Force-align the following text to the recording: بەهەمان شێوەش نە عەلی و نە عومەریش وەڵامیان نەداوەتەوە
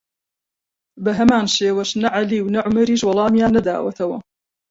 بەهەمان 1.03 1.45
شێوەش 1.55 1.91
نە 2.01 2.07
عەلی 2.15 2.39
و 2.41 2.51
نە 2.55 2.59
عومەریش 2.67 3.01
وەڵامیان 3.05 3.51
نەداوەتەوە 3.57 4.17